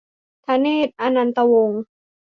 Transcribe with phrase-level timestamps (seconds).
[0.45, 1.81] ธเนตร อนันตวงษ์